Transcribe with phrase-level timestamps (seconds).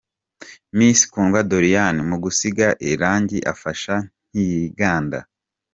[0.77, 3.95] Miss Kundwa Doriane mu gusiga irangi afasha
[4.29, 5.19] ntiyiganda.